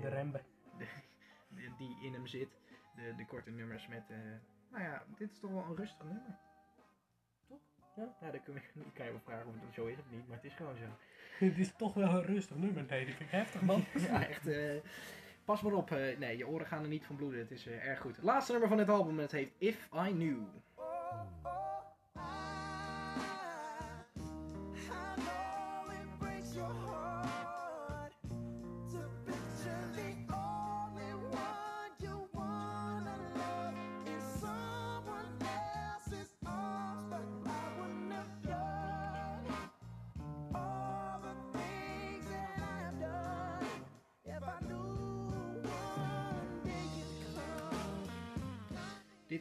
[0.00, 0.40] De eh, rembe.
[1.56, 2.48] die, die in hem zit.
[2.94, 4.02] De, de korte nummers met...
[4.70, 6.38] nou ja, dit is toch wel een rustig nummer.
[7.48, 7.58] Toch?
[7.96, 8.16] Ja.
[8.20, 10.28] Ja, dan kun je, dan kan je wel vragen of het zo is of niet,
[10.28, 10.84] maar het is gewoon zo.
[11.44, 12.84] Het is toch wel een rustig nummer.
[12.88, 13.84] Nee, dat vind ik heftig, man.
[13.94, 14.44] ja, echt.
[15.50, 15.90] Pas maar op.
[15.90, 17.38] eh, nee, je oren gaan er niet van bloeden.
[17.38, 18.16] Het is eh, erg goed.
[18.16, 19.18] Het laatste nummer van dit album.
[19.18, 20.38] Het heet If I Knew.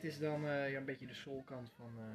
[0.02, 2.06] Dit is dan eh, ja, een beetje de soulkant van eh,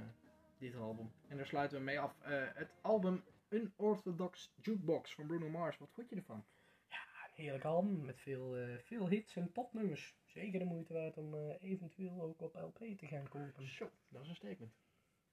[0.58, 1.12] dit album.
[1.28, 2.20] En daar sluiten we mee af.
[2.20, 5.78] Eh, het album Unorthodox Jukebox van Bruno Mars.
[5.78, 6.44] Wat vond je ervan?
[6.88, 10.16] Een heerlijk album met veel, veel hits en topnummers.
[10.24, 13.68] Zeker de moeite waard om eventueel ook op LP te gaan kopen.
[13.68, 14.72] Zo, dat is een statement.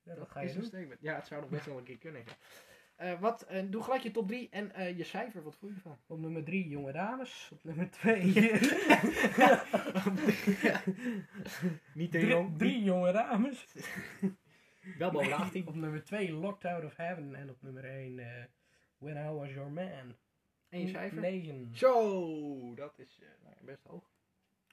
[0.04, 1.02] Ja, dat dat ga je is een statement.
[1.02, 2.24] Ja, het zou nog best wel een keer kunnen.
[3.02, 3.12] Ja.
[3.14, 5.44] Eh, wat, eh, doe gelijk je top 3 en eh, je cijfer.
[5.44, 5.98] Wat vond je ervan?
[6.08, 7.50] Op nummer 3 jonge dames.
[7.54, 8.22] Op nummer 2
[11.94, 12.58] Niet te drie, jong.
[12.58, 13.66] drie jonge dames.
[14.98, 15.68] Wel boven de 18.
[15.68, 17.36] Op nummer 2 Locked Out of Heaven.
[17.36, 18.44] En op nummer 1 eh,
[18.98, 20.16] When I Was Your Man.
[20.70, 21.22] En je cijfer?
[21.22, 21.70] 9.
[21.76, 24.10] Zo, dat is eh, nou ja, best hoog.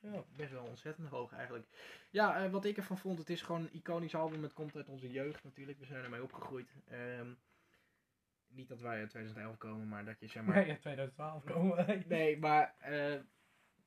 [0.01, 0.25] Ja.
[0.37, 1.67] Best wel ontzettend hoog eigenlijk.
[2.11, 4.43] Ja, eh, wat ik ervan vond, het is gewoon een iconisch album.
[4.43, 5.79] Het komt uit onze jeugd natuurlijk.
[5.79, 6.75] We zijn ermee opgegroeid.
[6.89, 7.33] Ehm,
[8.51, 10.55] niet dat wij uit 2011 komen, maar dat je zeg maar...
[10.55, 12.05] Maar ja, 2012 komen wij.
[12.09, 13.21] Nee, maar, eh,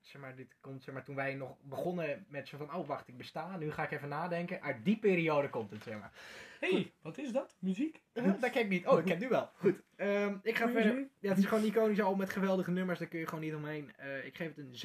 [0.01, 2.73] zeg maar dit komt zeg maar, toen wij nog begonnen met zo van...
[2.75, 3.57] Oh, wacht, ik besta.
[3.57, 4.61] Nu ga ik even nadenken.
[4.61, 6.11] Uit die periode komt het, zeg maar.
[6.59, 7.55] hey, wat is dat?
[7.59, 8.01] Muziek?
[8.13, 8.87] Uh, dat ken ik niet.
[8.87, 9.49] Oh, ik ken het nu wel.
[9.53, 9.81] Goed.
[9.95, 10.81] Ehm, ik ga Muziek?
[10.81, 11.07] verder.
[11.19, 12.99] Ja, het is gewoon iconisch album met geweldige nummers.
[12.99, 13.91] Daar kun je gewoon niet omheen.
[13.97, 14.75] Eh, ik geef het een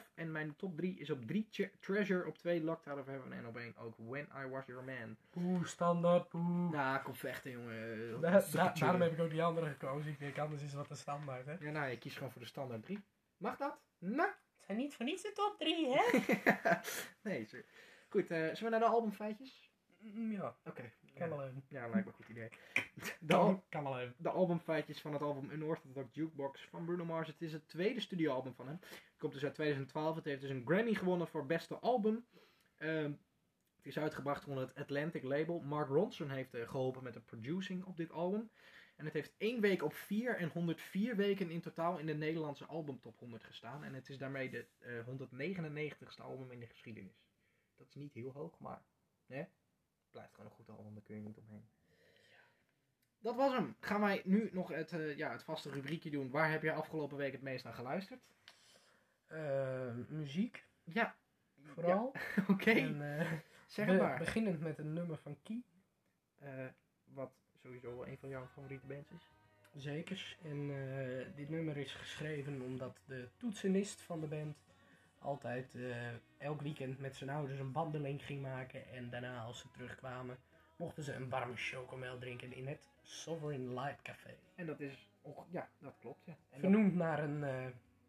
[0.00, 0.10] 7,5.
[0.14, 1.48] En mijn top 3 is op 3
[1.80, 4.84] Treasure, op 2 Locked Out of Heaven en op 1 ook When I Was Your
[4.84, 5.16] Man.
[5.36, 6.34] Oeh, standaard.
[6.34, 6.70] Oeh.
[6.70, 8.20] Nou, kom vechten, jongen.
[8.20, 10.10] Da- daarom heb ik ook die andere gekozen.
[10.10, 11.54] Ik denk, anders is wat een standaard, hè?
[11.60, 13.00] Ja, nou, ik kies gewoon voor de standaard 3.
[13.40, 13.78] Mag dat?
[13.98, 14.28] Nou.
[14.28, 16.02] Het zijn niet voor niets de top 3, hè?
[17.30, 17.64] nee, ze-
[18.08, 19.70] Goed, eh, zullen we naar de albumfeitjes?
[19.98, 20.92] Mm, Ja, Oké.
[21.14, 21.64] kan wel even.
[21.68, 22.48] ja, lijkt me een goed idee.
[23.20, 24.14] De, al- Kan, wel even.
[24.18, 27.28] de albumfeitjes van het album Unorthodox Jukebox van Bruno Mars.
[27.28, 28.78] Het is het tweede studioalbum van hem.
[28.80, 30.16] Het komt dus uit 2012.
[30.16, 32.26] Het heeft dus een Grammy gewonnen voor beste album.
[32.76, 33.12] Ehm,
[33.76, 35.60] het is uitgebracht onder het Atlantic label.
[35.60, 38.50] Mark Ronson heeft eh, geholpen met de producing op dit album.
[39.00, 42.64] En het heeft één week op vier en 104 weken in totaal in de Nederlandse
[42.66, 43.84] albumtop 100 gestaan.
[43.84, 47.24] En het is daarmee de eh 199ste album in de geschiedenis.
[47.76, 48.82] Dat is niet heel hoog, maar
[49.26, 51.68] hè, het blijft gewoon een goed album, daar kun je niet omheen.
[53.18, 53.76] Dat was hem.
[53.80, 56.30] Gaan wij nu nog het, eh, ja, het vaste rubriekje doen.
[56.30, 58.20] Waar heb je afgelopen week het meest naar geluisterd?
[59.26, 61.16] Eh, muziek, Ja,
[61.62, 62.14] vooral.
[62.48, 62.96] oké.
[63.66, 64.18] Zeg maar.
[64.18, 65.62] Beginnend met een nummer van Key.
[67.04, 69.30] Wat sowieso wel een van jouw favoriete bands is.
[69.76, 70.36] Zekers.
[70.44, 74.56] En eh, dit nummer is geschreven omdat de toetsenist van de band
[75.18, 78.88] altijd eh, elk weekend met zijn ouders een wandeling ging maken.
[78.92, 80.38] En daarna als ze terugkwamen
[80.76, 84.34] mochten ze een warme chocomel drinken in het Sovereign Light Café.
[84.54, 86.32] En dat is, och, ja, dat klopt, ja.
[86.32, 87.44] En dat- Vernoemd naar een...
[87.44, 87.64] eh,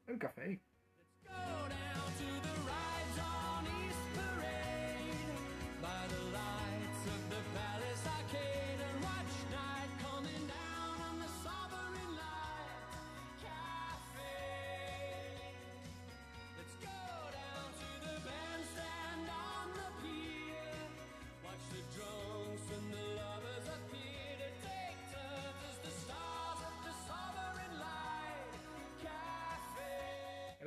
[0.05, 0.59] een café.
[1.23, 1.31] Go
[1.67, 1.69] down
[2.17, 2.60] to the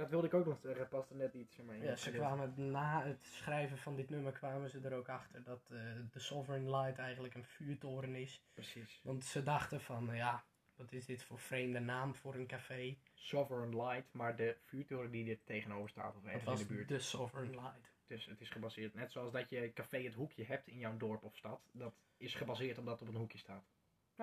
[0.05, 1.59] dat wilde ik ook nog zeggen, paste net iets.
[1.59, 5.43] In ja, ze kwamen na het schrijven van dit nummer kwamen ze er ook achter
[5.43, 5.79] dat eh,
[6.11, 8.43] de Sovereign Light eigenlijk een vuurtoren is.
[8.55, 9.01] Precies.
[9.03, 12.99] Want ze dachten van, ja, wat is dit voor vreemde naam voor een café?
[13.15, 16.89] Sovereign Light, maar de vuurtoren die er tegenover staat, of ergens in de buurt.
[16.89, 17.93] de Sovereign Light.
[18.07, 21.25] Dus het is gebaseerd, net zoals dat je café het hoekje hebt in jouw dorp
[21.25, 21.61] of stad.
[21.73, 23.74] Dat is gebaseerd op dat het op een hoekje staat.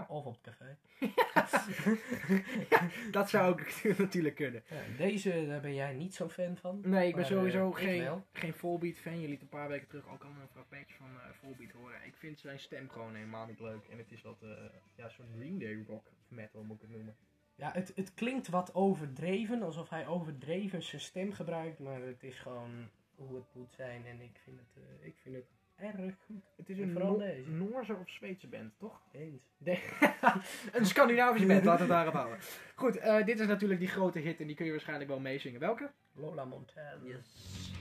[0.07, 0.77] Of op het café.
[2.69, 3.61] ja, dat zou ook
[3.97, 4.63] natuurlijk kunnen.
[4.69, 6.81] Ja, deze, daar ben jij niet zo'n fan van.
[6.83, 9.19] Nee, ik ben sowieso eh, ik geen, geen Volbeat fan.
[9.19, 12.05] Je liet een paar weken terug ook al een fragmentje van eh Volbeat horen.
[12.05, 13.87] Ik vind zijn stem gewoon helemaal niet leuk.
[13.87, 14.49] En het is wat, eh
[14.95, 17.15] ja, soort Green Day rock metal moet ik het noemen.
[17.55, 22.39] Ja, het, het klinkt wat overdreven, alsof hij overdreven zijn stem gebruikt, maar het is
[22.39, 26.43] gewoon hoe het moet zijn en ik vind het, ik vind het erg goed.
[26.57, 27.49] Het is En een vooral No- deze.
[27.51, 29.01] Noorse of Zweedse band, toch?
[29.11, 29.41] Eens.
[29.57, 29.79] De-
[30.77, 32.39] een Scandinavische band, laten we het daarop houden.
[32.75, 35.59] Goed, eh, dit is natuurlijk die grote hit en die kun je waarschijnlijk wel meezingen.
[35.59, 35.91] Welke?
[36.13, 36.75] Lola Montez.
[37.03, 37.80] Goed,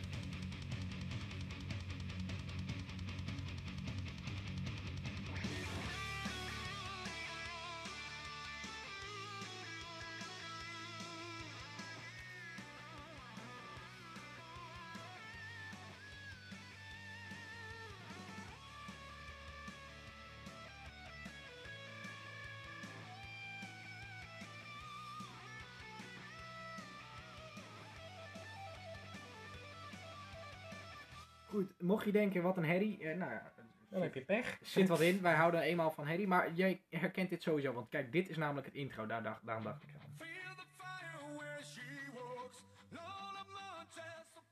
[31.91, 32.99] mocht je denken, wat een herrie.
[33.05, 33.53] eh, nou ja,
[33.89, 34.59] Dan heb je pech.
[34.63, 35.21] zit wat in.
[35.23, 36.27] Wij houden eenmaal van herrie.
[36.27, 39.07] Maar jij herkent dit sowieso, want kijk, dit is namelijk het intro.
[39.07, 40.09] Daar dacht, daarom dacht ik aan.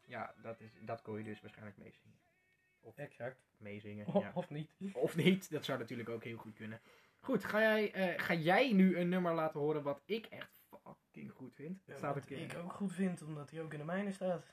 [0.07, 2.17] Ja, dat, is, dat kon je dus waarschijnlijk meezingen.
[2.95, 3.37] Exact.
[3.57, 4.31] Meezingen, Of, ja.
[4.35, 4.71] of niet.
[4.93, 6.81] Of niet, dat zou natuurlijk ook heel goed kunnen.
[7.21, 10.51] Goed, ga jij, eh, ga jij nu een nummer laten horen wat ik echt
[10.85, 11.83] fucking goed vind?
[11.97, 14.45] Staat Wat in, ik ook goed vind, omdat hij ook in de mijne staat.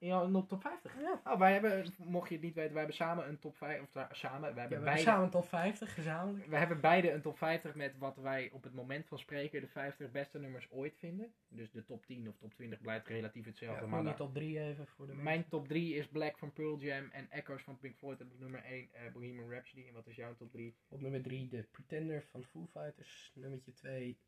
[0.00, 0.94] In jouw top 50.
[1.00, 1.20] Ja.
[1.24, 3.90] Oh, wij hebben, mocht je het niet weten, wij hebben samen een top 5, of
[3.92, 6.46] daar- samen, wij Ja, we hebben, hebben beide, samen top 50, gezamenlijk.
[6.46, 9.66] we hebben beide een top 50 met wat wij op het moment van spreken de
[9.68, 11.32] 50 beste nummers ooit vinden.
[11.48, 13.84] Dus de top 10 of top 20 blijft relatief hetzelfde.
[13.84, 16.78] Ja, maar je top 3 even voor de mijn top 3 is Black van Pearl
[16.78, 18.20] Jam en Echoes van Pink Floyd.
[18.20, 19.84] En op nummer 1 eh, Bohemian Rhapsody.
[19.88, 20.76] En wat is jouw top 3?
[20.88, 23.32] Op nummer 3 de Pretender van Foo Fighters.
[23.34, 24.18] Nummertje 2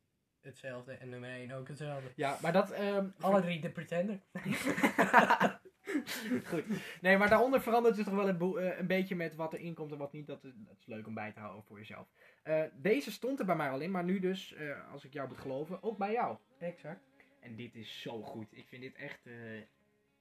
[0.41, 0.93] hetzelfde.
[0.93, 2.11] En nummer 1 ook hetzelfde.
[2.15, 2.71] Ja, maar dat...
[2.71, 4.19] ehm, Alle drie de Pretender.
[6.49, 6.63] Goed.
[7.01, 9.97] Nee, maar daaronder verandert het toch wel eh, een beetje met wat erin komt en
[9.97, 10.27] wat niet.
[10.27, 10.51] Dat is,
[10.85, 12.07] leuk om bij te houden voor jezelf.
[12.43, 15.27] Eh, deze stond er bij mij al in, maar nu dus, eh, als ik jou
[15.27, 16.37] moet geloven, ook bij jou.
[16.59, 17.01] Exact.
[17.39, 18.47] En dit is zo goed.
[18.57, 19.21] Ik vind dit echt,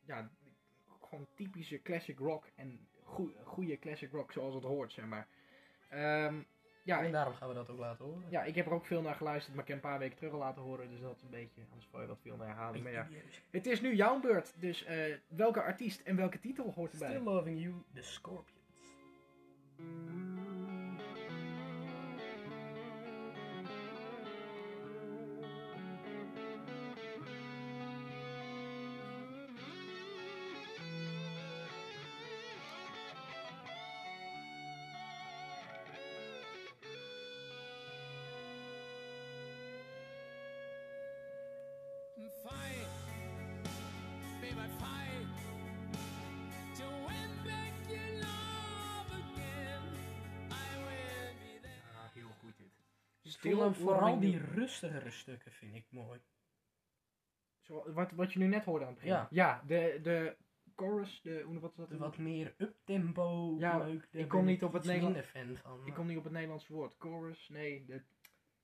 [0.05, 0.31] ja,
[1.01, 2.47] gewoon typische classic rock.
[2.55, 5.29] En goe- goede classic rock zoals het hoort, zeg maar.
[5.89, 6.43] Ehm,
[6.83, 8.25] ja, en daarom gaan we dat ook laten horen.
[8.29, 10.33] ja, ik heb er ook veel naar geluisterd, maar ik heb een paar weken terug
[10.33, 10.91] al laten horen.
[10.91, 12.83] Dus dat is een beetje, anders val je wat veel naar herhaling.
[12.83, 13.09] Maar ja,
[13.51, 14.53] het is nu jouw beurt.
[14.61, 17.11] Dus eh, welke artiest en welke titel hoort erbij?
[17.11, 18.61] Still Loving You, The Scorpions.
[53.71, 56.21] Vooral die rustigere stukken vind ik mooi.
[57.61, 59.13] Zo, wat, wat je nu net hoorde aan het begin.
[59.15, 59.29] Ja.
[59.31, 60.37] Ja, de, de
[60.77, 61.89] chorus, de, hoe- wat is dat?
[61.89, 64.09] De wat meer uptempo Ja, leuk.
[64.11, 65.87] ik kom niet op het iets Nederland- minder fan van.
[65.87, 66.95] Ik kom niet op het Nederlandse woord.
[66.99, 67.85] Chorus, nee.
[67.85, 68.03] De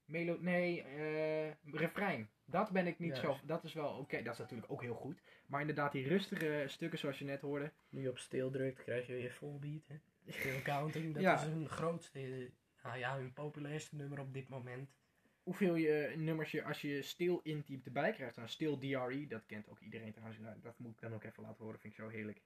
[0.04, 2.28] melo nee, eh refrein.
[2.44, 3.40] Dat ben ik niet Juist.
[3.40, 3.46] zo.
[3.46, 4.22] Dat is wel oké.
[4.22, 5.20] Dat is natuurlijk ook heel goed.
[5.46, 7.72] Maar inderdaad, die rustige stukken zoals je net hoorde.
[7.88, 9.86] Nu je op stil drukt, krijg je weer full beat.
[9.88, 9.96] Hè?
[10.38, 11.34] Still counting, dat Ja.
[11.34, 12.50] is hun grootste,
[12.88, 14.96] nou ja, hun populairste nummer op dit moment.
[15.42, 18.36] Hoeveel je nummers je als je stil intypt erbij krijgt.
[18.36, 20.38] Nou, stil DRE, dat kent ook iedereen trouwens.
[20.38, 21.80] Nou, dat moet ik dan ook even laten horen.
[21.80, 22.40] Vind ik zo heerlijk.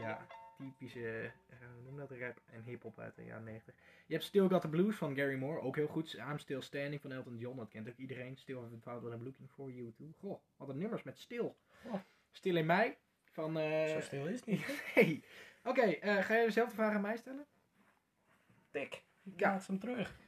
[0.00, 3.74] Ja, typische, eh, hoe noem dat, rap en hip-hop uit de jaren 90.
[4.06, 6.12] Je hebt Still Got the Blues van Gary Moore, ook heel goed.
[6.12, 8.36] I'm Still Standing van Elton John, dat kent ook iedereen.
[8.36, 10.06] Still Haven't Found What I'm Looking For You Too.
[10.18, 11.56] Goh, wat een nummers met Stil.
[11.82, 11.94] Goh.
[12.30, 13.58] Stil in mei van...
[13.58, 14.64] eh, Zo stil is het niet.
[14.94, 15.22] hey.
[15.64, 17.46] Oké, eh, ga je dezelfde vraag aan mij stellen?
[18.70, 19.04] Tik.
[19.36, 20.18] Laat hem terug.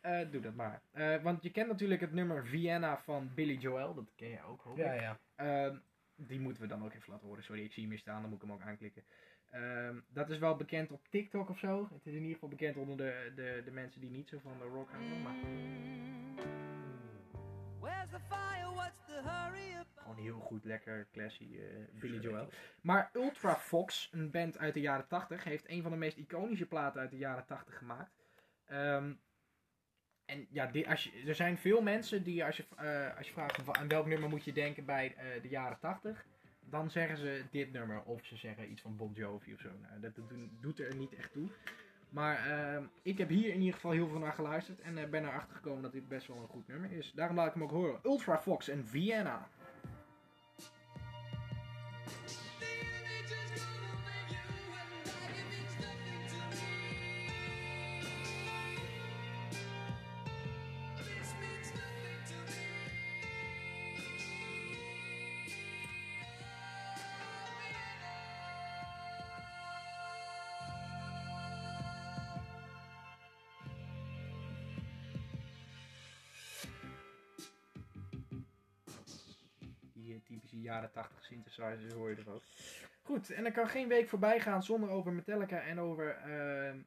[0.00, 0.82] Eh, doe dat maar.
[0.90, 4.62] Eh, want je kent natuurlijk het nummer Vienna van Billy Joel, dat ken je ook
[4.62, 4.84] hoop ik.
[4.84, 5.18] Ja, ja.
[5.34, 5.76] Ehm,
[6.14, 7.44] die moeten we dan ook even laten horen.
[7.44, 9.04] Sorry, ik zie hem hier staan, dan moet ik hem ook aanklikken.
[9.50, 11.88] Ehm, dat is wel bekend op TikTok of zo.
[11.92, 14.58] Het is in ieder geval bekend onder de, de, de mensen die niet zo van
[14.58, 15.22] de rock houden.
[15.22, 15.34] Maar
[17.80, 18.74] Where's the fire?
[18.74, 19.89] What's the hurry up?
[20.10, 22.48] Gewoon heel goed, lekker, classy eh, Billy Joel.
[22.80, 26.66] Maar Ultra Fox, een band uit de jaren 80, heeft een van de meest iconische
[26.66, 28.10] platen uit de jaren 80 gemaakt.
[28.66, 29.12] Ehm,
[30.24, 33.32] en ja, die, als je, er zijn veel mensen die als je, eh, als je
[33.32, 36.26] vraagt aan welk nummer moet je denken bij eh, de jaren 80,
[36.60, 39.70] dan zeggen ze dit nummer of ze zeggen iets van Bon Jovi of zo.
[39.80, 40.12] Nou, dat,
[40.60, 41.48] doet er niet echt toe.
[42.08, 45.54] Maar ehm, ik heb hier in ieder geval heel veel naar geluisterd en ben erachter
[45.54, 47.12] gekomen dat dit best wel een goed nummer is.
[47.12, 48.00] Daarom laat ik hem ook horen.
[48.04, 49.48] Ultra Fox en Vienna.
[80.70, 82.42] Jaren 80 synthesizers hoor je er ook.
[83.02, 86.78] Goed, en er kan geen week voorbij gaan zonder over Metallica en over ehm,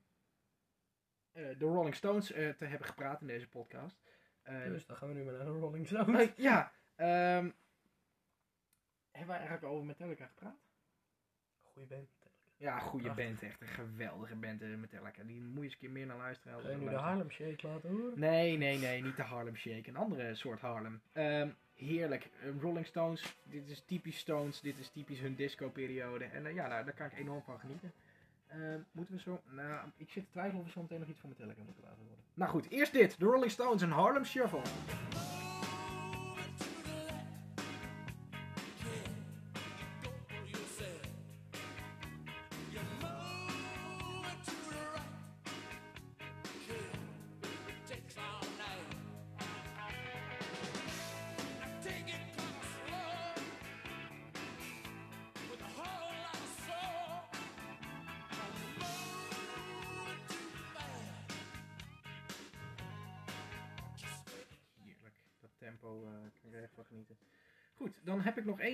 [1.32, 4.02] eh, de Rolling Stones eh, te hebben gepraat in deze podcast.
[4.42, 6.22] Eh, Dus dan gaan we nu maar naar de Rolling Stones.
[6.22, 7.50] eh, ja, ehm,
[9.12, 10.58] hebben wij eigenlijk over Metallica gepraat?
[11.64, 12.10] Goeie band.
[12.58, 13.26] Ja, goede Prachtig.
[13.26, 15.24] band, echt een geweldige band Metallica.
[15.24, 16.62] Die moet je eens een keer meer naar luisteren.
[16.62, 18.20] Ga je nu de Harlem Shake laten horen?
[18.20, 19.90] Nee, nee, nee, niet de Harlem Shake.
[19.90, 21.02] Een andere soort Harlem.
[21.12, 22.30] Ehm, heerlijk.
[22.42, 24.62] Eh, Rolling Stones, dit is typisch Stones.
[24.62, 26.26] Dit is typisch hun disco-periode.
[26.26, 27.92] En eh, ja, nou, daar kan ik enorm van genieten.
[28.48, 29.42] Ehm, moeten we zo...
[29.50, 32.00] Nou, ik zit te twijfelen of we zo meteen nog iets van Metallica moeten laten
[32.00, 32.24] horen.
[32.34, 33.20] Nou goed, eerst dit.
[33.20, 34.62] De Rolling Stones en Harlem Shuffle.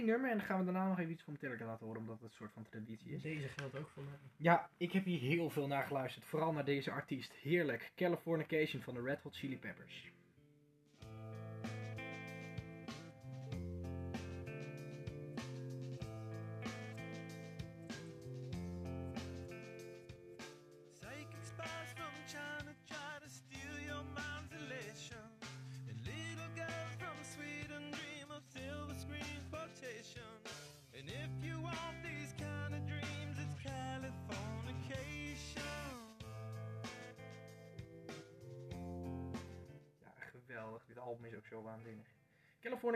[0.10, 2.24] Nummer en dan gaan we daarna nog even iets van Metallica laten horen, omdat het
[2.30, 3.22] een soort van traditie is.
[3.22, 4.14] Deze geldt ook voor mij.
[4.38, 6.26] Ja, ik heb hier heel veel naar geluisterd.
[6.26, 7.32] Vooral naar deze artiest.
[7.34, 7.92] Heerlijk.
[7.96, 10.12] Californication van de Red Hot Chili Peppers.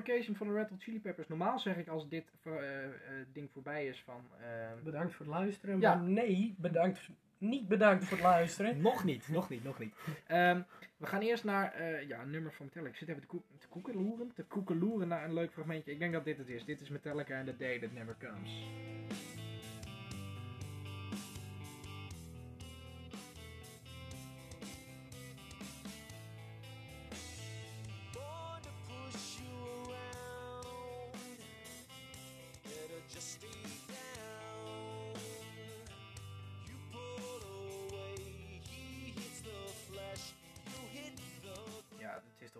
[0.01, 1.27] Californication van de Red Hot Chili Peppers.
[1.27, 2.91] Normaal zeg ik als dit eh, eh,
[3.33, 4.21] ding voorbij is van...
[4.39, 4.47] eh,
[4.83, 5.79] Bedankt voor het luisteren.
[5.79, 5.95] Ja.
[5.95, 8.81] Maar nee, bedankt, niet bedankt voor het luisteren.
[8.91, 9.95] nog niet, nog niet, nog niet.
[10.27, 10.61] Ehm,
[10.97, 12.91] we gaan eerst naar eh, ja, een nummer van Metallica.
[12.91, 15.91] Ik zit even te, koek, te koekeloeren, te koekeloeren naar een leuk fragmentje.
[15.91, 16.65] Ik denk dat dit het is.
[16.65, 18.65] Dit is Metallica and the Day That Never Comes.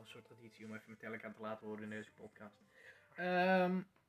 [0.02, 2.56] Een soort traditie om even Metallica te laten horen in deze podcast.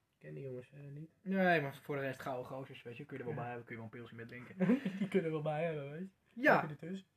[0.08, 1.10] Ik ken die jongens eh, niet.
[1.22, 3.04] nee, maar voor de rest gouden gozers, weet je.
[3.04, 4.56] Kun je er wel bij hebben, kun je wel een pilsje met drinken.
[4.98, 6.40] die kunnen wel bij hebben, weet je.
[6.42, 6.60] Ja,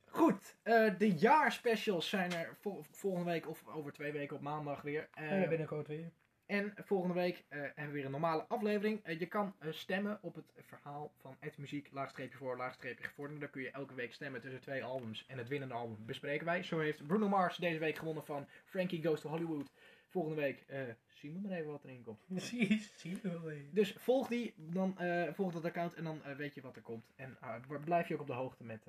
[0.06, 0.56] goed.
[0.62, 5.08] Eh, de jaarspecials zijn er vol- volgende week of over twee weken op maandag weer.
[5.40, 6.10] Dan binnenkort weer.
[6.48, 9.04] En volgende week eh, hebben we weer een normale aflevering.
[9.04, 13.40] Eh, je kan eh, stemmen op het verhaal van het muziek, laagstreepje voor, laagstreepje gevorderd.
[13.40, 15.26] Daar kun je elke week stemmen tussen twee albums.
[15.26, 16.62] En het winnende album bespreken wij.
[16.62, 19.70] Zo heeft Bruno Mars deze week gewonnen van Frankie Goes to Hollywood.
[20.06, 20.64] Volgende week
[21.08, 22.26] zien we maar even wat erin komt.
[22.26, 23.52] Precies, zie je wel.
[23.70, 24.96] Dus volg die, dan
[25.34, 27.12] volg dat account en dan weet je wat er komt.
[27.16, 27.38] En
[27.84, 28.86] blijf je ook op de hoogte met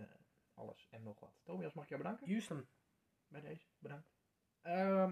[0.54, 1.34] alles en nog wat.
[1.44, 2.28] Tobias, mag ik jou bedanken?
[2.28, 2.68] Houston.
[3.28, 3.66] bij deze.
[3.80, 4.08] Bedankt.
[4.62, 5.12] Ehm,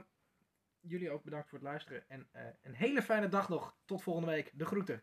[0.87, 2.03] jullie ook bedankt voor het luisteren.
[2.07, 3.75] En eh, een hele fijne dag nog.
[3.85, 4.51] Tot volgende week.
[4.53, 4.95] De groeten.